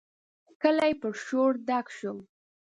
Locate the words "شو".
1.97-2.13